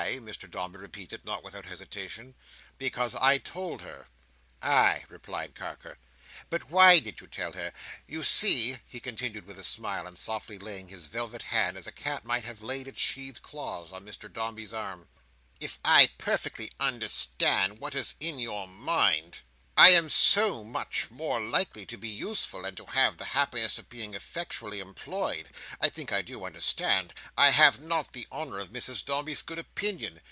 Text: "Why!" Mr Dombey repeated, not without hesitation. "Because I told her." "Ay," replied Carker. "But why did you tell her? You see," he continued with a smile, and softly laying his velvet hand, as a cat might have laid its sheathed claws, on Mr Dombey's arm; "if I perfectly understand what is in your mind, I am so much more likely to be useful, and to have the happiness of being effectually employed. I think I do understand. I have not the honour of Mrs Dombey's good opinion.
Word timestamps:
"Why!" 0.03 0.15
Mr 0.17 0.49
Dombey 0.49 0.79
repeated, 0.79 1.23
not 1.25 1.43
without 1.43 1.65
hesitation. 1.65 2.33
"Because 2.79 3.13
I 3.13 3.37
told 3.37 3.83
her." 3.83 4.07
"Ay," 4.59 5.05
replied 5.09 5.53
Carker. 5.53 5.99
"But 6.49 6.71
why 6.71 6.97
did 6.99 7.21
you 7.21 7.27
tell 7.27 7.51
her? 7.53 7.71
You 8.07 8.23
see," 8.23 8.77
he 8.87 8.99
continued 8.99 9.45
with 9.45 9.59
a 9.59 9.63
smile, 9.63 10.07
and 10.07 10.17
softly 10.17 10.57
laying 10.57 10.87
his 10.87 11.05
velvet 11.05 11.43
hand, 11.43 11.77
as 11.77 11.85
a 11.85 11.91
cat 11.93 12.25
might 12.25 12.45
have 12.45 12.63
laid 12.63 12.87
its 12.87 12.99
sheathed 12.99 13.43
claws, 13.43 13.91
on 13.93 14.03
Mr 14.03 14.31
Dombey's 14.31 14.73
arm; 14.73 15.07
"if 15.59 15.79
I 15.85 16.07
perfectly 16.17 16.71
understand 16.79 17.77
what 17.79 17.93
is 17.93 18.15
in 18.19 18.39
your 18.39 18.67
mind, 18.67 19.41
I 19.77 19.91
am 19.91 20.09
so 20.09 20.65
much 20.65 21.09
more 21.09 21.39
likely 21.39 21.85
to 21.87 21.97
be 21.97 22.09
useful, 22.09 22.65
and 22.65 22.75
to 22.75 22.85
have 22.87 23.17
the 23.17 23.23
happiness 23.33 23.77
of 23.77 23.87
being 23.89 24.13
effectually 24.13 24.81
employed. 24.81 25.47
I 25.79 25.87
think 25.89 26.11
I 26.11 26.21
do 26.21 26.43
understand. 26.43 27.13
I 27.37 27.51
have 27.51 27.79
not 27.79 28.11
the 28.11 28.27
honour 28.31 28.59
of 28.59 28.69
Mrs 28.69 29.03
Dombey's 29.05 29.41
good 29.41 29.57
opinion. 29.59 30.19